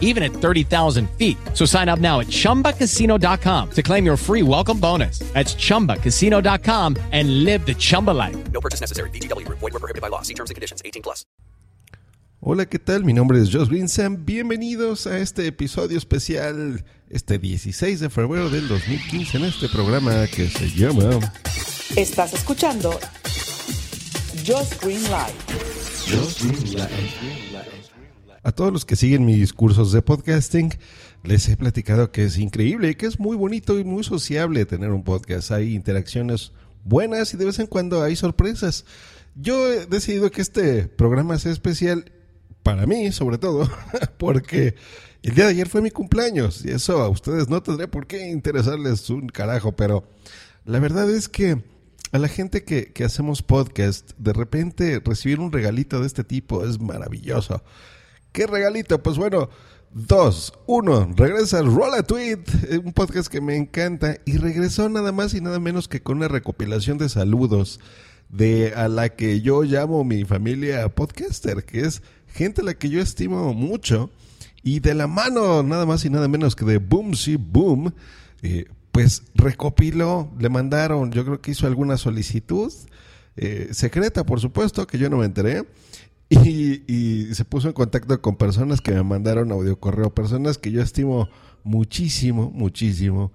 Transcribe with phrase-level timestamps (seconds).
[0.00, 1.36] even at 30,000 feet.
[1.52, 5.18] So sign up now at chumbacasino.com to claim your free welcome bonus.
[5.34, 8.36] That's chumbacasino.com and live the Chumba life.
[8.52, 9.10] No purchase necessary.
[9.10, 9.58] VGW Group.
[9.58, 10.22] Void were prohibited by law.
[10.22, 10.80] See terms and conditions.
[10.84, 11.26] 18 plus.
[12.46, 13.04] Hola, ¿qué tal?
[13.04, 14.26] Mi nombre es Josh Vincent.
[14.26, 20.50] Bienvenidos a este episodio especial, este 16 de febrero del 2015, en este programa que
[20.50, 21.20] se llama
[21.96, 23.00] Estás escuchando
[24.44, 25.32] Just Green Live.
[28.44, 30.74] A todos los que siguen mis cursos de podcasting,
[31.22, 34.90] les he platicado que es increíble y que es muy bonito y muy sociable tener
[34.90, 35.50] un podcast.
[35.50, 36.52] Hay interacciones
[36.84, 38.84] buenas y de vez en cuando hay sorpresas.
[39.34, 42.12] Yo he decidido que este programa sea especial
[42.62, 43.66] para mí, sobre todo,
[44.18, 44.74] porque
[45.22, 48.28] el día de ayer fue mi cumpleaños y eso a ustedes no tendría por qué
[48.28, 50.04] interesarles un carajo, pero
[50.66, 51.64] la verdad es que
[52.12, 56.62] a la gente que, que hacemos podcast, de repente recibir un regalito de este tipo
[56.66, 57.62] es maravilloso.
[58.34, 59.00] ¿Qué regalito?
[59.00, 59.48] Pues bueno,
[59.92, 60.52] dos.
[60.66, 65.40] Uno, regresa Rolla Tweet, eh, un podcast que me encanta, y regresó nada más y
[65.40, 67.78] nada menos que con una recopilación de saludos
[68.28, 72.88] de a la que yo llamo mi familia podcaster, que es gente a la que
[72.88, 74.10] yo estimo mucho,
[74.64, 77.94] y de la mano nada más y nada menos que de Boom Si Boom,
[78.42, 82.72] eh, pues recopiló, le mandaron, yo creo que hizo alguna solicitud,
[83.36, 85.62] eh, secreta por supuesto, que yo no me enteré,
[86.30, 90.82] y, se puso en contacto con personas que me mandaron audio correo, personas que yo
[90.82, 91.28] estimo
[91.62, 93.32] muchísimo, muchísimo.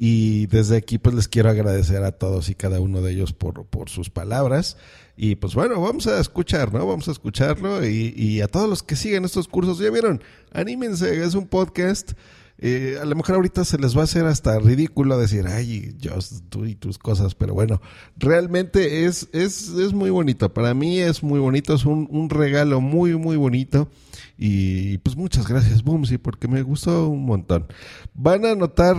[0.00, 3.66] Y desde aquí pues les quiero agradecer a todos y cada uno de ellos por,
[3.66, 4.76] por sus palabras.
[5.16, 6.86] Y pues bueno, vamos a escuchar, ¿no?
[6.86, 11.24] Vamos a escucharlo y, y a todos los que siguen estos cursos, ya vieron, anímense,
[11.24, 12.12] es un podcast.
[12.60, 16.42] Eh, a lo mejor ahorita se les va a hacer hasta ridículo decir, ay, Dios,
[16.48, 17.80] tú y tus cosas, pero bueno,
[18.16, 20.52] realmente es, es, es muy bonito.
[20.52, 23.88] Para mí es muy bonito, es un, un regalo muy, muy bonito.
[24.36, 27.66] Y pues muchas gracias, Boomsy, porque me gustó un montón.
[28.14, 28.96] Van a notar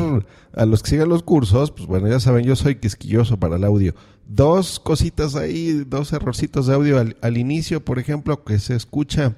[0.53, 3.63] a los que sigan los cursos, pues bueno, ya saben, yo soy quisquilloso para el
[3.65, 3.93] audio.
[4.25, 9.35] Dos cositas ahí, dos errorcitos de audio al, al inicio, por ejemplo, que se escucha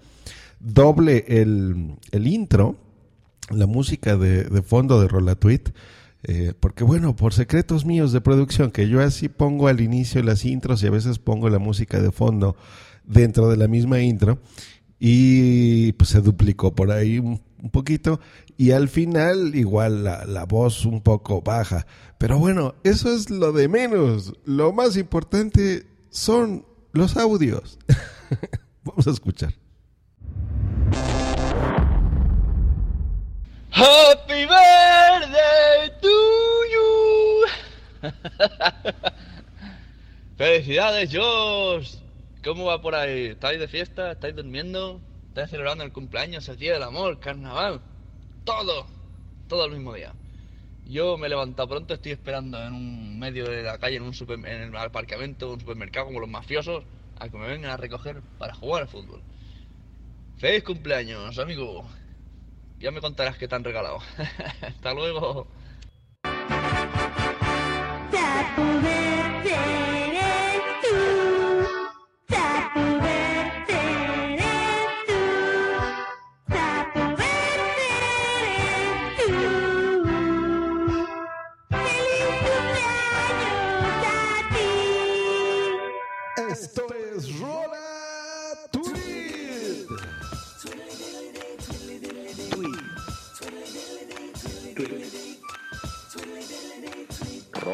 [0.60, 2.78] doble el, el intro
[3.54, 5.70] la música de, de fondo de Rolatweet.
[6.24, 10.46] Eh, porque bueno, por secretos míos de producción, que yo así pongo al inicio las
[10.46, 12.56] intros y a veces pongo la música de fondo
[13.06, 14.40] dentro de la misma intro.
[15.00, 18.20] Y pues se duplicó por ahí un, un poquito.
[18.58, 21.88] Y al final igual la, la voz un poco baja.
[22.20, 24.34] Pero bueno, eso es lo de menos.
[24.46, 27.80] Lo más importante son los audios.
[28.84, 29.56] Vamos a escuchar.
[33.72, 36.08] Happy birthday to
[36.74, 37.46] you.
[40.38, 41.96] Felicidades, Josh.
[42.44, 43.28] ¿Cómo va por ahí?
[43.28, 44.12] ¿Estáis de fiesta?
[44.12, 45.00] ¿Estáis durmiendo?
[45.30, 47.80] ¿Estáis celebrando el cumpleaños, el día del amor, carnaval?
[48.44, 48.88] Todo,
[49.48, 50.14] todo el mismo día.
[50.86, 54.14] Yo me he levantado pronto, estoy esperando en un medio de la calle, en un
[54.14, 54.38] super,
[54.76, 56.84] aparcamiento un supermercado como los mafiosos,
[57.20, 59.22] a que me vengan a recoger para jugar al fútbol.
[60.38, 61.86] ¡Feliz cumpleaños, amigo!
[62.82, 64.00] Ya me contarás qué te han regalado.
[64.62, 65.48] Hasta luego.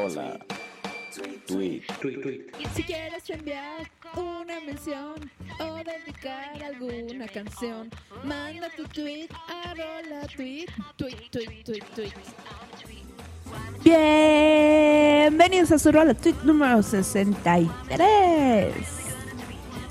[0.07, 0.39] Rola.
[1.47, 1.83] Tweet.
[2.75, 5.15] Si quieres enviar una mención
[5.59, 7.89] o dedicar alguna canción,
[8.23, 12.13] manda tu tweet a rola tweet, tweet, tweet, tweet, tweet.
[13.83, 17.69] Bienvenidos a su rola tweet número 63.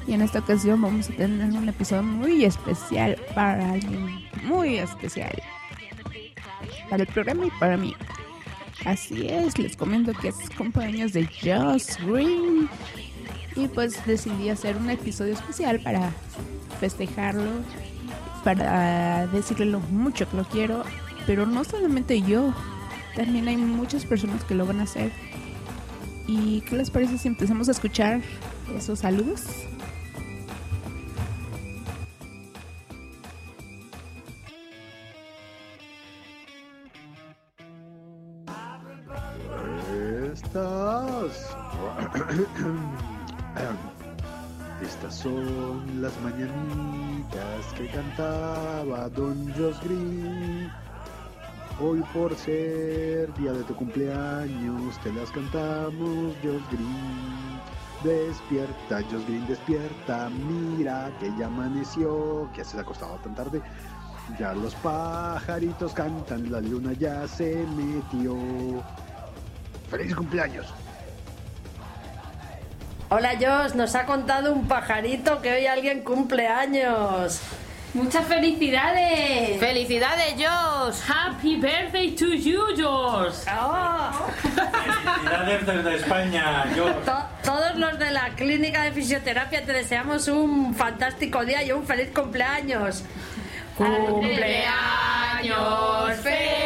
[0.07, 5.43] Y en esta ocasión vamos a tener un episodio muy especial para alguien muy especial.
[6.89, 7.95] Para el programa y para mí.
[8.87, 12.69] Así es, les comento que es cumpleaños de Joss Green.
[13.57, 16.13] Y pues decidí hacer un episodio especial para
[16.79, 17.51] festejarlo,
[18.45, 20.85] para decirle lo mucho que lo quiero.
[21.27, 22.55] Pero no solamente yo,
[23.17, 25.11] también hay muchas personas que lo van a hacer.
[26.29, 28.21] ¿Y qué les parece si empezamos a escuchar
[28.77, 29.43] esos saludos?
[46.07, 50.71] Las mañanitas que cantaba Don Josh Green.
[51.81, 57.61] Hoy por ser día de tu cumpleaños te las cantamos Josh Green.
[58.05, 63.61] Despierta, Josh Green, despierta, mira que ya amaneció, que se ha acostado tan tarde.
[64.39, 68.37] Ya los pajaritos cantan, la luna ya se metió.
[69.91, 70.73] ¡Feliz cumpleaños!
[73.19, 77.41] Hola Josh, nos ha contado un pajarito que hoy alguien cumple años.
[77.95, 79.59] ¡Muchas felicidades!
[79.59, 80.97] ¡Felicidades, Josh!
[81.09, 83.37] ¡Happy birthday to you, Josh!
[83.59, 84.11] Oh.
[84.45, 86.93] Felicidades desde España, Josh.
[87.07, 91.87] To- todos los de la clínica de fisioterapia te deseamos un fantástico día y un
[91.87, 93.03] feliz cumpleaños.
[93.79, 94.67] ¡Cumpleaños
[96.23, 96.66] feliz!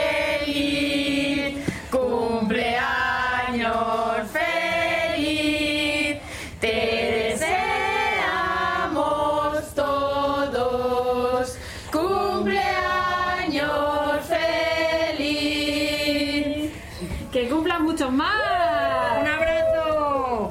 [17.40, 19.18] ¡Que cumplan muchos más!
[19.18, 20.48] ¡Un abrazo!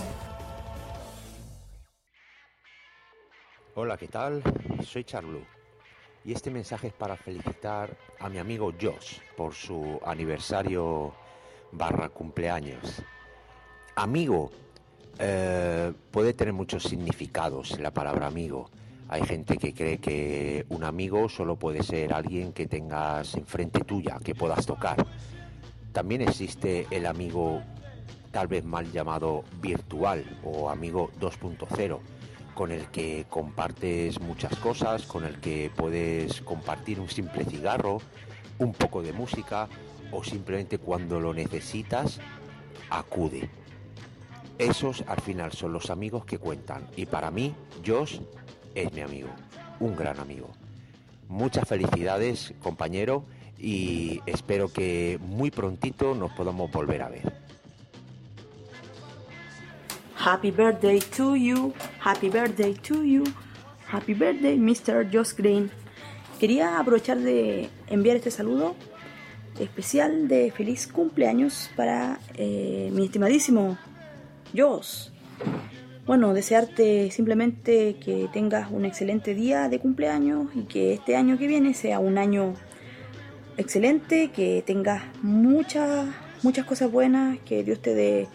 [3.75, 4.41] Hola, ¿qué tal?
[4.83, 5.43] Soy Charlu
[6.25, 11.13] y este mensaje es para felicitar a mi amigo Josh por su aniversario
[11.73, 13.03] barra cumpleaños.
[13.95, 14.49] Amigo
[15.19, 18.71] eh, puede tener muchos significados la palabra amigo.
[19.09, 24.17] Hay gente que cree que un amigo solo puede ser alguien que tengas enfrente tuya,
[24.23, 25.05] que puedas tocar.
[25.91, 27.61] También existe el amigo
[28.31, 31.99] tal vez mal llamado virtual o amigo 2.0
[32.53, 38.01] con el que compartes muchas cosas, con el que puedes compartir un simple cigarro,
[38.57, 39.69] un poco de música
[40.11, 42.19] o simplemente cuando lo necesitas,
[42.89, 43.49] acude.
[44.57, 47.55] Esos al final son los amigos que cuentan y para mí
[47.85, 48.19] Josh
[48.75, 49.29] es mi amigo,
[49.79, 50.49] un gran amigo.
[51.29, 53.23] Muchas felicidades compañero
[53.59, 57.33] y espero que muy prontito nos podamos volver a ver.
[60.17, 61.73] Happy birthday to you,
[62.03, 63.23] happy birthday to you,
[63.91, 65.09] happy birthday Mr.
[65.11, 65.71] Josh Green.
[66.39, 68.75] Quería aprovechar de enviar este saludo
[69.59, 73.77] especial de feliz cumpleaños para eh, mi estimadísimo
[74.55, 75.09] Josh.
[76.05, 81.45] Bueno, desearte simplemente que tengas un excelente día de cumpleaños y que este año que
[81.45, 82.55] viene sea un año
[83.59, 86.07] excelente, que tengas muchas,
[86.43, 88.27] muchas cosas buenas, que Dios te dé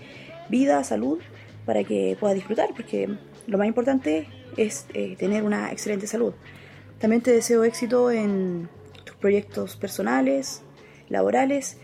[0.50, 1.19] vida, salud,
[1.65, 3.09] para que puedas disfrutar, porque
[3.47, 4.29] lo más importante
[4.59, 6.35] es eh, tener una excelente salud.
[6.99, 8.69] También te deseo éxito en
[9.05, 10.62] tus proyectos personales,
[11.09, 11.79] laborales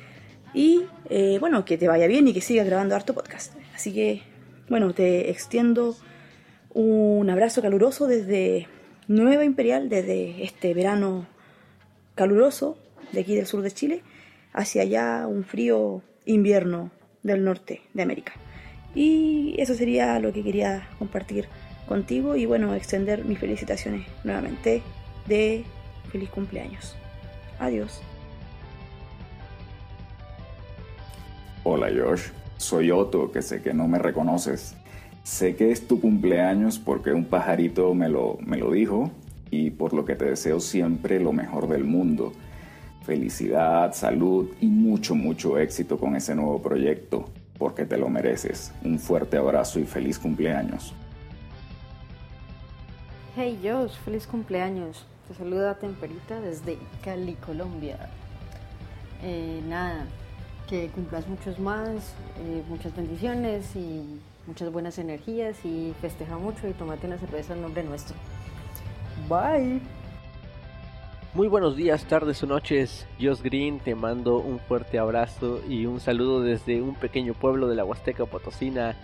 [0.53, 3.55] y eh, bueno, que te vaya bien y que sigas grabando harto podcast.
[3.75, 4.23] Así que
[4.69, 5.97] bueno, te extiendo
[6.73, 8.69] un abrazo caluroso desde
[9.09, 11.27] Nueva Imperial, desde este verano
[12.15, 12.79] caluroso
[13.13, 14.03] de aquí del sur de Chile,
[14.53, 16.91] hacia allá un frío invierno
[17.23, 18.33] del norte de América.
[18.95, 21.47] Y eso sería lo que quería compartir
[21.87, 24.83] contigo y bueno, extender mis felicitaciones nuevamente
[25.27, 25.65] de
[26.11, 26.97] feliz cumpleaños.
[27.59, 28.01] Adiós.
[31.63, 34.75] Hola Josh, soy Otto, que sé que no me reconoces.
[35.23, 39.11] Sé que es tu cumpleaños porque un pajarito me lo, me lo dijo
[39.51, 42.33] y por lo que te deseo siempre lo mejor del mundo.
[43.03, 48.73] Felicidad, salud y mucho, mucho éxito con ese nuevo proyecto, porque te lo mereces.
[48.85, 50.95] Un fuerte abrazo y feliz cumpleaños.
[53.37, 55.07] Hey Josh, feliz cumpleaños.
[55.29, 57.97] Te saluda Temperita desde Cali, Colombia.
[59.23, 60.07] Eh, nada,
[60.69, 66.73] que cumplas muchos más, eh, muchas bendiciones y muchas buenas energías y festeja mucho y
[66.73, 68.17] tomate una cerveza en nombre nuestro.
[69.29, 69.81] Bye.
[71.33, 73.07] Muy buenos días, tardes o noches.
[73.21, 77.77] Josh Green, te mando un fuerte abrazo y un saludo desde un pequeño pueblo de
[77.77, 78.97] la Huasteca Potosina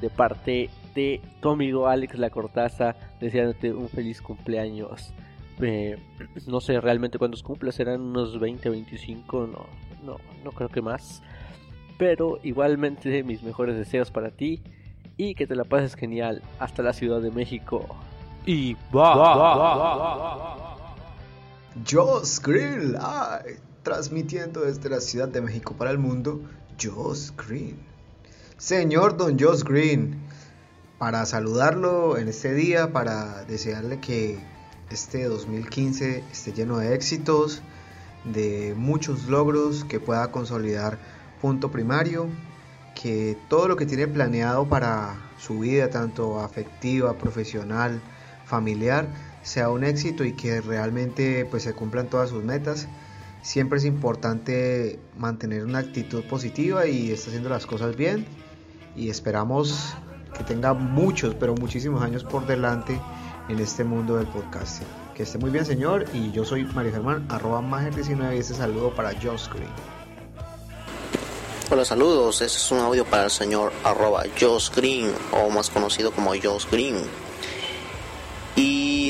[0.00, 5.12] de parte de tu amigo Alex La Cortaza, deseándote un feliz cumpleaños.
[5.60, 5.98] Eh,
[6.46, 9.66] no sé realmente cuántos cumples, serán unos 20, 25, no,
[10.02, 11.22] no, no creo que más.
[11.98, 14.62] Pero igualmente mis mejores deseos para ti
[15.18, 17.84] y que te la pases genial hasta la Ciudad de México.
[18.46, 20.73] Y va.
[21.88, 26.40] Joss Grill, ay, transmitiendo desde la Ciudad de México para el mundo,
[26.80, 27.78] Joss Green.
[28.58, 30.16] Señor Don Joss Green,
[30.98, 34.38] para saludarlo en este día, para desearle que
[34.90, 37.62] este 2015 esté lleno de éxitos,
[38.24, 40.98] de muchos logros, que pueda consolidar
[41.40, 42.28] punto primario
[42.94, 48.00] que todo lo que tiene planeado para su vida, tanto afectiva, profesional,
[48.44, 49.08] familiar,
[49.44, 52.88] sea un éxito y que realmente pues se cumplan todas sus metas.
[53.42, 58.26] Siempre es importante mantener una actitud positiva y está haciendo las cosas bien
[58.96, 59.94] y esperamos
[60.36, 62.98] que tenga muchos, pero muchísimos años por delante
[63.48, 64.88] en este mundo del podcasting.
[65.14, 66.06] Que esté muy bien, señor.
[66.14, 69.70] Y yo soy Mario Germán, arroba Mager19 y este saludo para Josh Green.
[71.70, 72.40] Hola, saludos.
[72.40, 76.66] Este es un audio para el señor arroba Josh Green, o más conocido como Josh
[76.70, 76.96] Green.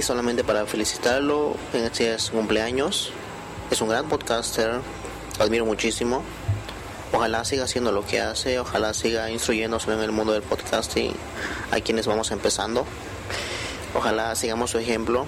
[0.05, 3.11] Solamente para felicitarlo en este su cumpleaños.
[3.71, 4.83] Es un gran podcaster,
[5.39, 6.23] lo admiro muchísimo.
[7.11, 11.15] Ojalá siga haciendo lo que hace, ojalá siga instruyéndose en el mundo del podcasting
[11.71, 12.85] a quienes vamos empezando.
[13.95, 15.25] Ojalá sigamos su ejemplo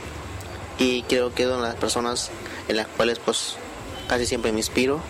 [0.79, 2.31] y creo que es de las personas
[2.69, 3.57] en las cuales pues
[4.09, 5.01] casi siempre me inspiro.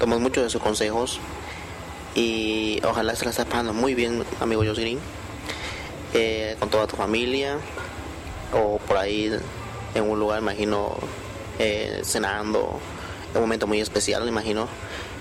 [0.00, 1.20] Tomo muchos de sus consejos
[2.14, 5.00] y ojalá se la esté pasando muy bien, amigo Josh Green,
[6.14, 7.58] eh, con toda tu familia
[8.52, 9.32] o por ahí
[9.94, 10.96] en un lugar, imagino,
[11.58, 12.78] eh, cenando,
[13.34, 14.68] un momento muy especial, imagino.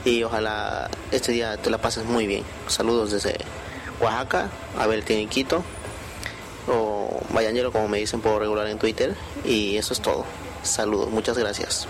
[0.03, 2.43] Y ojalá este día te la pases muy bien.
[2.67, 3.37] Saludos desde
[3.99, 5.63] Oaxaca, Abel Tiniquito,
[6.67, 9.15] o Bayanero, como me dicen por regular en Twitter.
[9.43, 10.25] Y eso es todo.
[10.63, 11.87] Saludos, muchas gracias.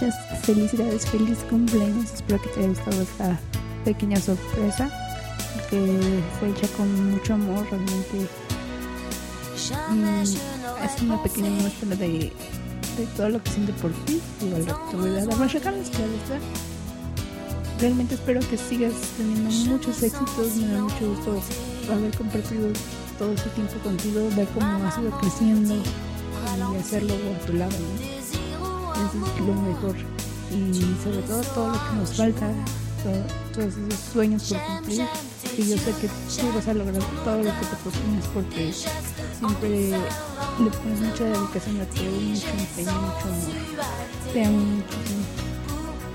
[0.00, 2.12] Muchas felicidades, feliz cumpleaños.
[2.12, 3.40] Espero que te haya gustado esta
[3.84, 4.88] pequeña sorpresa
[5.70, 8.28] que fue hecha con mucho amor realmente.
[9.90, 12.06] Mm, es una pequeña muestra de,
[12.96, 14.20] de todo lo que siente por ti.
[14.40, 16.12] Igual te voy a dar más regalos, claro.
[17.80, 20.56] Realmente espero que sigas teniendo muchos éxitos.
[20.56, 21.42] Me da mucho gusto
[21.92, 22.68] haber compartido
[23.18, 28.17] todo este tiempo contigo, ver cómo has ido creciendo y hacerlo a tu lado.
[29.46, 29.96] Lo mejor.
[30.50, 32.46] Y sobre todo todo lo que nos falta,
[33.02, 35.06] todo- todos esos sueños por cumplir.
[35.56, 39.90] Y yo sé que tú vas a lograr todo lo que te propones porque siempre
[39.90, 44.32] le pones mucha dedicación a todo, mucho empeño, mucho amor.
[44.32, 45.24] Te amo muchísimo.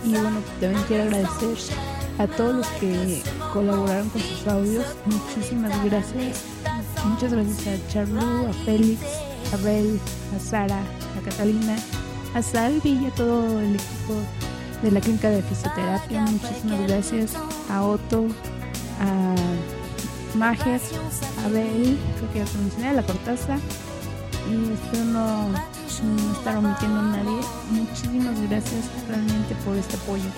[0.05, 1.57] Y bueno, también quiero agradecer
[2.19, 3.23] a todos los que
[3.53, 4.85] colaboraron con sus audios.
[5.05, 6.41] Muchísimas gracias.
[7.05, 9.01] Muchas gracias a Charlu, a Félix,
[9.53, 9.99] a Bel,
[10.35, 11.75] a Sara, a Catalina,
[12.33, 14.13] a Salvi y a todo el equipo
[14.81, 16.21] de la clínica de fisioterapia.
[16.21, 17.33] Muchísimas gracias
[17.69, 18.27] a Otto,
[18.99, 19.35] a
[20.37, 20.81] Majer,
[21.45, 23.57] a Bel, creo que ya mencioné, a la Cortaza.
[24.49, 27.39] Y espero no, no estar omitiendo a nadie.
[27.71, 30.29] Muchísimas gracias realmente por este apoyo.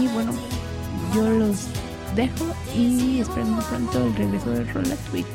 [0.00, 0.32] Y bueno,
[1.14, 1.66] yo los
[2.14, 2.46] dejo
[2.76, 5.26] y espero muy pronto el regreso de Rola Twitch.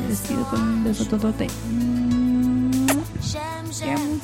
[0.00, 1.48] Me despido con un beso totote.
[3.80, 4.20] Te amo.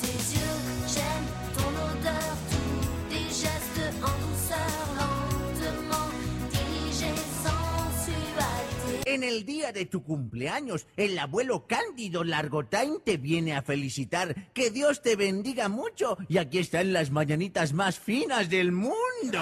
[9.11, 14.53] En el día de tu cumpleaños, el abuelo Cándido Largotain te viene a felicitar.
[14.53, 16.17] Que Dios te bendiga mucho.
[16.29, 19.41] Y aquí están las mañanitas más finas del mundo.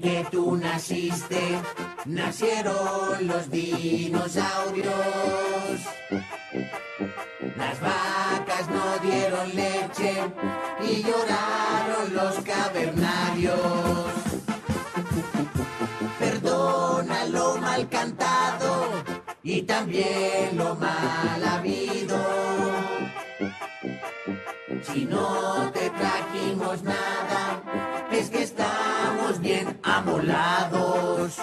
[0.00, 1.40] Que tú naciste,
[2.04, 4.92] nacieron los dinosaurios.
[7.56, 10.14] Las vacas no dieron leche
[10.88, 13.56] y lloraron los cavernarios.
[16.18, 18.88] Perdona lo mal cantado
[19.42, 22.18] y también lo mal habido.
[24.82, 27.62] Si no te trajimos nada,
[29.96, 31.38] amolados.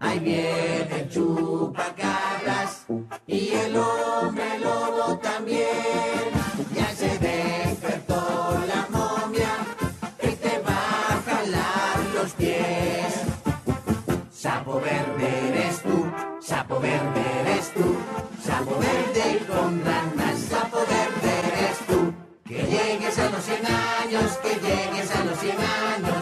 [0.00, 2.86] Ahí viene el chupacabras
[3.26, 6.30] y el hombre lobo también.
[6.74, 9.52] Ya se despertó la momia
[10.22, 13.12] y te va a jalar los pies.
[14.30, 16.06] Sapo verde eres tú,
[16.40, 17.96] sapo verde eres tú,
[18.42, 22.14] sapo verde con ranas, sapo verde eres tú.
[22.44, 26.17] Que llegues a los 100 años, que llegues a los 100 años,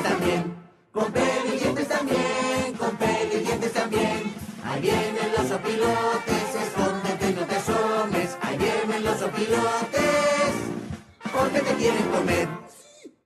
[0.00, 0.54] dientes también.
[0.92, 4.34] Con peli dientes también, con peli dientes también.
[4.64, 8.38] Ahí vienen los opilotes, escóndete, no te asomes.
[8.42, 10.52] Ahí vienen los opilotes,
[11.32, 12.48] porque te quieren comer.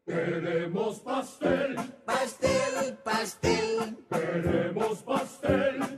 [0.07, 1.76] Queremos pastel.
[2.04, 3.97] Pastel, pastel.
[4.11, 5.93] Queremos pastel.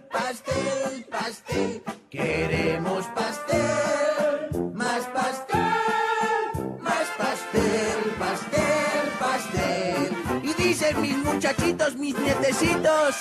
[10.67, 13.15] Dicen mis muchachitos, mis nietecitos.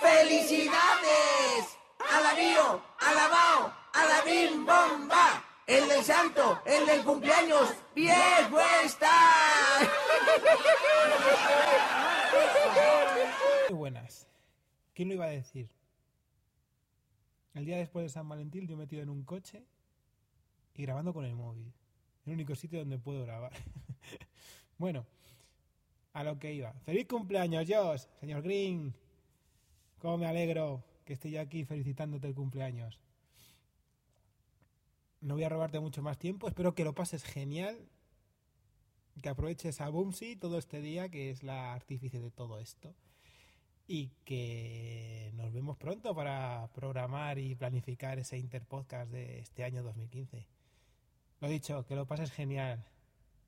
[0.00, 1.78] ¡Felicidades!
[1.98, 2.82] ¡Alabío!
[3.00, 3.72] ¡Alabao!
[3.92, 5.44] ¡Alabim bomba!
[5.66, 9.10] El del santo, el del cumpleaños, viejo está.
[13.68, 14.28] Muy buenas.
[14.94, 15.68] ¿Quién lo iba a decir?
[17.54, 19.64] El día después de San Valentín yo metido en un coche
[20.74, 21.72] y grabando con el móvil.
[22.24, 23.52] El único sitio donde puedo grabar.
[24.78, 25.06] bueno,
[26.12, 26.72] a lo que iba.
[26.84, 28.02] ¡Feliz cumpleaños, Josh!
[28.20, 28.94] Señor Green.
[29.98, 33.00] Cómo me alegro que esté yo aquí felicitándote el cumpleaños.
[35.20, 36.48] No voy a robarte mucho más tiempo.
[36.48, 37.88] Espero que lo pases genial.
[39.22, 42.94] Que aproveches a Boomsy todo este día, que es la artífice de todo esto.
[43.86, 50.46] Y que nos vemos pronto para programar y planificar ese interpodcast de este año 2015.
[51.40, 52.84] Lo dicho, que lo pases genial.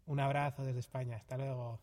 [0.06, 1.16] Un abrazo desde España.
[1.16, 1.80] Hasta luego.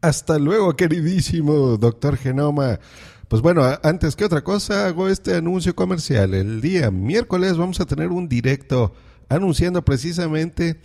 [0.00, 2.78] Hasta luego, queridísimo doctor Genoma.
[3.26, 6.34] Pues bueno, antes que otra cosa, hago este anuncio comercial.
[6.34, 8.94] El día miércoles vamos a tener un directo
[9.28, 10.80] anunciando precisamente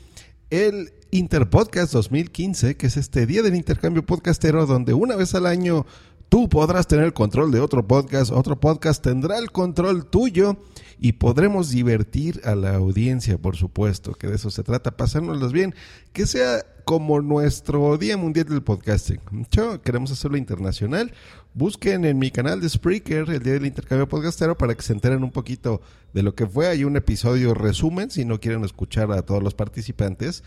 [0.49, 5.85] el Interpodcast 2015, que es este día del intercambio podcastero, donde una vez al año
[6.33, 10.57] tú podrás tener el control de otro podcast, otro podcast tendrá el control tuyo
[10.99, 15.75] y podremos divertir a la audiencia, por supuesto, que de eso se trata, pasárnoslas bien,
[16.11, 19.19] que sea como nuestro Día Mundial del Podcasting.
[19.51, 21.13] Yo queremos hacerlo internacional.
[21.53, 25.23] Busquen en mi canal de Spreaker el Día del Intercambio Podcastero para que se enteren
[25.23, 25.81] un poquito
[26.13, 26.65] de lo que fue.
[26.65, 30.43] Hay un episodio resumen si no quieren escuchar a todos los participantes.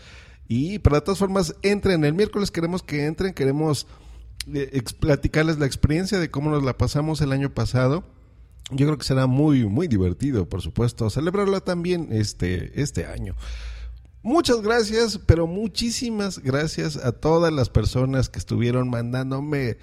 [0.49, 2.03] Y pero de todas formas, entren.
[2.03, 3.87] El miércoles queremos que entren, queremos
[4.99, 8.03] platicarles la experiencia de cómo nos la pasamos el año pasado.
[8.69, 13.35] Yo creo que será muy, muy divertido, por supuesto, celebrarlo también este, este año.
[14.23, 19.77] Muchas gracias, pero muchísimas gracias a todas las personas que estuvieron mandándome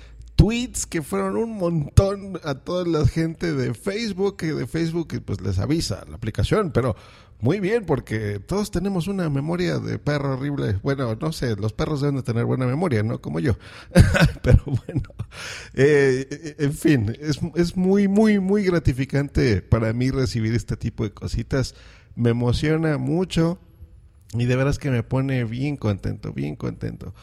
[0.45, 5.41] tweets, que fueron un montón a toda la gente de Facebook, que de Facebook pues
[5.41, 6.97] les avisa la aplicación, pero
[7.41, 10.79] muy bien, porque todos tenemos una memoria de perro horrible.
[10.83, 13.23] Bueno, no sé, los perros deben de tener buena memoria, ¿no?
[13.23, 13.57] Como yo.
[14.43, 15.09] pero bueno,
[15.73, 21.13] eh, en fin, es, es muy, muy, muy gratificante para mí recibir este tipo de
[21.13, 21.75] cositas.
[22.17, 23.59] Me emociona mucho.
[24.35, 27.15] Y de veras que me pone bien contento, bien contento.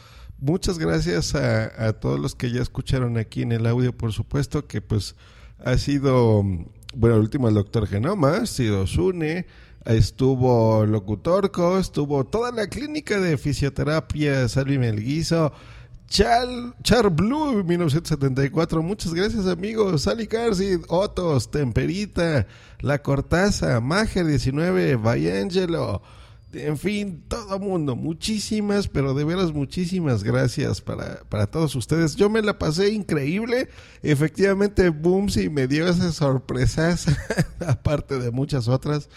[0.42, 4.80] Muchas gracias a, todos los que ya escucharon aquí en el audio, por supuesto, que
[4.80, 5.14] pues
[5.64, 6.42] ha sido,
[6.96, 9.46] bueno, el último el doctor Genoma, ha sido Sune,
[9.84, 15.52] estuvo Locutorco, estuvo toda la clínica de fisioterapia Salvi Melguizo,
[16.08, 16.48] Char,
[16.82, 22.48] Char Blue 1974, muchas gracias amigos, Sally Carsid, Otos, Temperita,
[22.80, 26.02] La Cortaza, Mager 19, Vayangelo,
[26.52, 32.16] en fin, todo mundo, muchísimas, pero de veras muchísimas gracias para, para todos ustedes.
[32.16, 33.68] Yo me la pasé increíble.
[34.02, 37.06] Efectivamente, Boomsy me dio esas sorpresas,
[37.66, 39.08] aparte de muchas otras.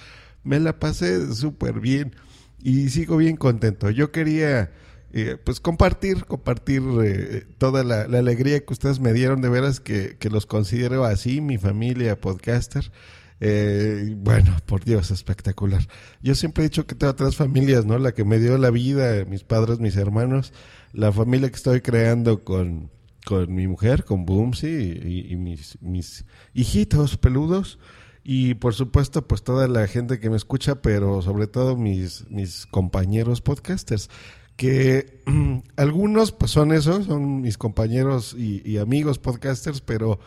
[0.44, 2.16] Me la pasé súper bien
[2.62, 3.90] y sigo bien contento.
[3.90, 4.72] Yo quería,
[5.12, 9.42] eh, pues, compartir, compartir eh, toda la, alegría que ustedes me dieron.
[9.42, 12.92] De veras que, que los considero así, mi familia podcaster.
[13.40, 15.86] Eh, bueno, por Dios, espectacular.
[16.22, 17.98] Yo siempre he dicho que tengo tres familias, ¿no?
[17.98, 20.54] La que me dio la vida, mis padres, mis hermanos,
[20.94, 22.92] la familia que estoy creando con,
[23.26, 27.80] con mi mujer, con Boomsy y, y mis, mis hijitos peludos.
[28.24, 32.66] Y por supuesto, pues toda la gente que me escucha, pero sobre todo mis, mis
[32.66, 34.10] compañeros podcasters
[34.56, 35.22] que
[35.76, 40.20] algunos pues son esos, son mis compañeros y amigos podcasters, pero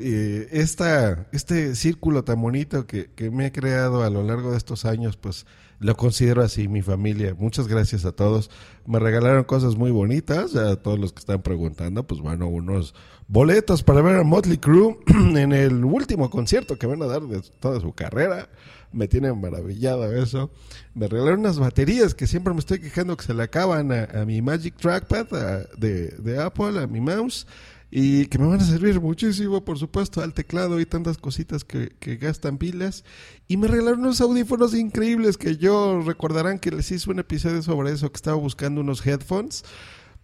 [0.00, 4.56] eh, esta, este círculo tan bonito que, que me he creado a lo largo de
[4.58, 5.46] estos años, pues
[5.80, 7.34] lo considero así, mi familia.
[7.38, 8.50] Muchas gracias a todos.
[8.86, 12.94] Me regalaron cosas muy bonitas, a todos los que están preguntando, pues bueno, unos
[13.28, 17.40] boletos para ver a Motley Crue en el último concierto que van a dar de
[17.60, 18.48] toda su carrera.
[18.90, 20.50] Me tiene maravillado eso.
[20.94, 24.24] Me regalaron unas baterías que siempre me estoy quejando que se le acaban a, a
[24.24, 27.46] mi Magic Trackpad a- de, de Apple, a mi mouse
[27.90, 31.90] y que me van a servir muchísimo, por supuesto, al teclado y tantas cositas que,
[31.98, 33.04] que gastan pilas.
[33.46, 37.92] Y me regalaron unos audífonos increíbles que yo recordarán que les hice un episodio sobre
[37.92, 39.64] eso, que estaba buscando unos headphones.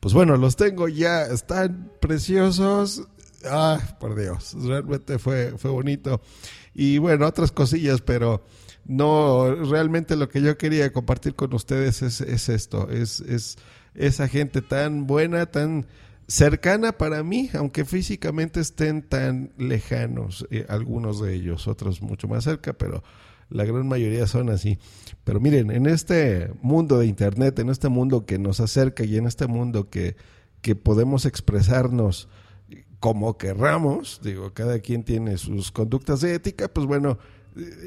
[0.00, 3.04] Pues bueno, los tengo ya, están preciosos.
[3.46, 6.20] Ah, por Dios, realmente fue, fue bonito.
[6.74, 8.44] Y bueno, otras cosillas, pero
[8.84, 13.56] no, realmente lo que yo quería compartir con ustedes es, es esto, es, es
[13.94, 15.86] esa gente tan buena, tan
[16.26, 22.44] cercana para mí, aunque físicamente estén tan lejanos, eh, algunos de ellos, otros mucho más
[22.44, 23.02] cerca, pero
[23.50, 24.78] la gran mayoría son así.
[25.24, 29.26] Pero miren, en este mundo de Internet, en este mundo que nos acerca y en
[29.26, 30.16] este mundo que,
[30.60, 32.28] que podemos expresarnos
[33.00, 37.18] como querramos, digo, cada quien tiene sus conductas de ética, pues bueno,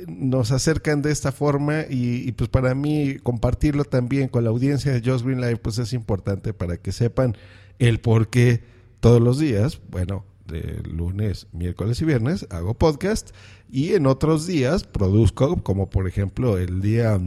[0.08, 4.94] nos acercan de esta forma y, y, pues para mí compartirlo también con la audiencia
[4.94, 7.36] de Just Green Live pues es importante para que sepan
[7.80, 8.64] el por qué
[9.00, 13.32] todos los días, bueno, de lunes, miércoles y viernes hago podcast
[13.70, 17.20] y en otros días produzco, como por ejemplo el día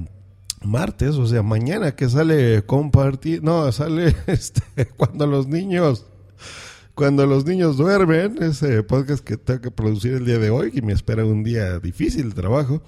[0.62, 6.06] martes, o sea, mañana que sale compartir, no, sale este, cuando los niños
[6.94, 10.82] cuando los niños duermen, ese podcast que tengo que producir el día de hoy, y
[10.82, 12.82] me espera un día difícil de trabajo.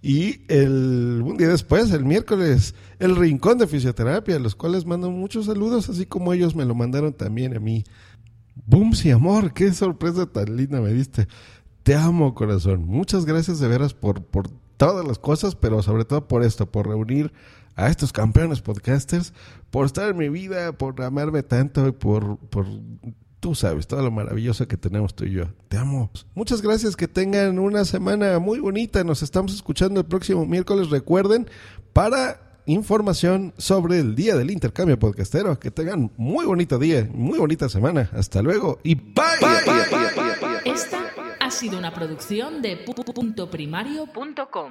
[0.00, 5.10] Y el, un día después, el miércoles, el Rincón de Fisioterapia, a los cuales mando
[5.10, 7.84] muchos saludos, así como ellos me lo mandaron también a mí.
[9.04, 11.26] y amor, qué sorpresa tan linda me diste.
[11.82, 12.86] Te amo, corazón.
[12.86, 16.86] Muchas gracias de veras por, por todas las cosas, pero sobre todo por esto, por
[16.86, 17.32] reunir
[17.76, 19.32] a estos campeones podcasters,
[19.70, 22.38] por estar en mi vida, por amarme tanto y por
[23.40, 25.44] tú sabes todo lo maravilloso que tenemos tú y yo.
[25.68, 26.10] Te amo.
[26.34, 29.04] Muchas gracias, que tengan una semana muy bonita.
[29.04, 30.90] Nos estamos escuchando el próximo miércoles.
[30.90, 31.48] Recuerden,
[31.92, 37.68] para información sobre el día del intercambio podcastero, que tengan muy bonito día, muy bonita
[37.68, 38.10] semana.
[38.12, 39.24] Hasta luego y bye.
[40.64, 40.98] Esta
[41.40, 44.70] ha sido una producción de puntoprimario.com.